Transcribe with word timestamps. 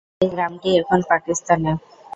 এই 0.21 0.29
গ্রামটি 0.33 0.69
এখন 0.81 0.99
পাকিস্তানে। 1.09 1.71